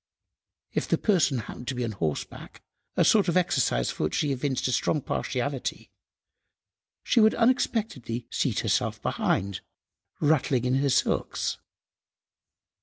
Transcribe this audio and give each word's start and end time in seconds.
If 0.73 0.87
the 0.87 0.97
person 0.97 1.37
happened 1.37 1.67
to 1.67 1.75
be 1.75 1.83
on 1.83 1.91
horseback, 1.91 2.63
a 2.97 3.05
sort 3.05 3.27
of 3.27 3.37
exercise 3.37 3.91
for 3.91 4.05
which 4.05 4.15
she 4.15 4.31
evinced 4.31 4.67
a 4.67 4.71
strong 4.71 4.99
partiality, 4.99 5.91
she 7.03 7.19
would 7.19 7.35
unexpectedly 7.35 8.25
seat 8.31 8.61
herself 8.61 8.99
behind, 9.03 9.61
"rattling 10.19 10.65
in 10.65 10.73
her 10.79 10.89
silks." 10.89 11.59